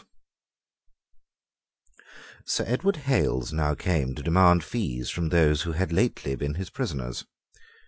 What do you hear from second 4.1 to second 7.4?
to demand fees from those who had lately been his prisoners.